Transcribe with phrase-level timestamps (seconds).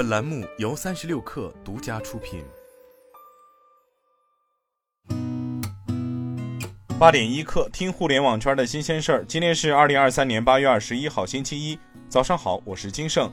[0.00, 2.42] 本栏目由三十六氪独家出品。
[6.98, 9.24] 八点一刻，听互联网圈的新鲜事儿。
[9.26, 11.78] 今天是二零二三年八月二十一号，星期一，
[12.08, 13.30] 早上好，我是金盛。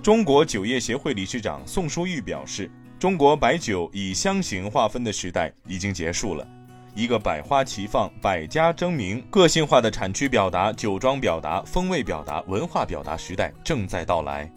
[0.00, 2.70] 中国酒业协会理事长宋书玉表示，
[3.00, 6.46] 中国白酒以香型划分的时代已经结束了。
[7.00, 14.50] 一个百花齐放、百家争鸣、个性化的产区表达、酒庄表达、风味表达、文化表达时代正在到来。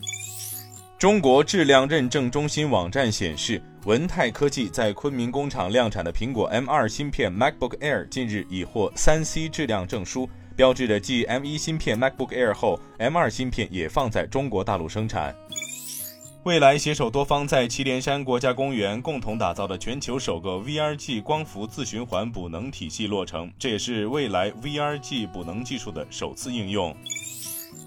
[0.99, 15.33] 中国质量认证中心网站显示，文泰科技在昆明工厂量产的苹果 M2 芯片 MacBook Air 近日已获三 C 质量证书，标志着继 M1 芯片 MacBook Air 后，M2 芯片也放在中国大陆生产。
[16.43, 26.93] 未来携手多方，在祁连山国家公园共同打造的全球首个 VRG 光伏自循环补能体系落成，这也是未来 VRG 补能技术的首次应用。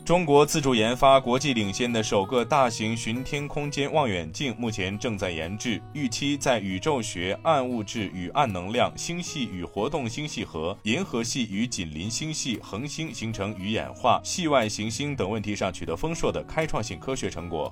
[0.06, 17.70] 中国自主研发、国际领先的首个大型巡天空间望远镜目前正在研制，预期在宇宙学、暗物质与暗能量、星系与活动星系核、银河系与紧邻星系、恒星形成与演化、系外行星等问题上取得丰硕的开创性科学成果。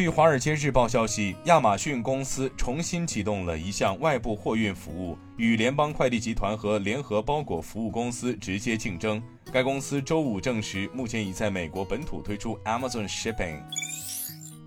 [0.00, 9.22] 据《华尔街日报》消息，亚马逊公司重新启动了一项外部货运服务，与联邦快递集团和联合包裹服务公司直接竞争。
[9.52, 13.60] 该公司周五证实，目前已在美国本土推出 Amazon Shipping。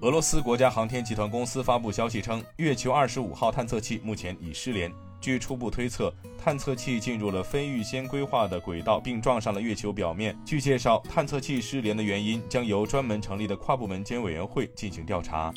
[0.01, 4.91] 俄罗斯国家航天集团公司发布消息称，月球二十五号探测器目前已失联。
[5.23, 10.37] 据初步推测，探测器进入了非预先规划的轨道，并撞上了月球表面。
[10.43, 15.49] 据介绍，探测器失联的原因将由专门成立的跨部门间委员会进行调查。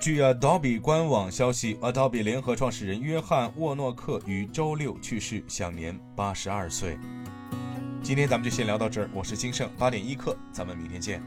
[0.00, 6.98] 据 Adobe 官网消息，Adobe 联合创始人约翰沃诺克于周六去世，享年八十二岁。
[8.02, 11.22] 今天咱们就先聊到这儿，我是金盛八点一刻，咱们明天见。